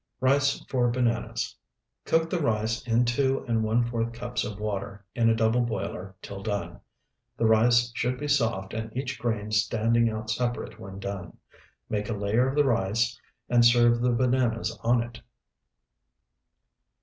Rice 0.19 0.65
for 0.65 0.89
bananas: 0.89 1.55
Cook 2.05 2.31
the 2.31 2.41
rice 2.41 2.81
in 2.87 3.05
two 3.05 3.45
and 3.47 3.61
one 3.63 3.83
fourth 3.83 4.13
cups 4.13 4.43
of 4.43 4.59
water 4.59 5.05
in 5.13 5.29
a 5.29 5.35
double 5.35 5.61
boiler 5.61 6.15
till 6.23 6.41
done. 6.41 6.79
The 7.37 7.45
rice 7.45 7.91
should 7.93 8.17
be 8.17 8.27
soft 8.27 8.73
and 8.73 8.89
each 8.97 9.19
grain 9.19 9.51
standing 9.51 10.09
out 10.09 10.31
separate 10.31 10.79
when 10.79 10.97
done. 10.97 11.37
Make 11.87 12.09
a 12.09 12.13
layer 12.13 12.49
of 12.49 12.55
the 12.55 12.65
rice, 12.65 13.21
and 13.47 13.63
serve 13.63 14.01
the 14.01 14.09
bananas 14.11 14.75
on 14.83 15.03
it. 15.03 15.21